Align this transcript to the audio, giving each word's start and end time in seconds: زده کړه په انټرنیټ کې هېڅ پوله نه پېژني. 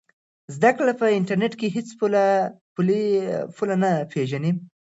زده 0.55 0.71
کړه 0.77 0.93
په 1.01 1.05
انټرنیټ 1.17 1.53
کې 1.59 1.67
هېڅ 1.75 1.87
پوله 3.57 3.75
نه 3.83 3.91
پېژني. 4.11 4.51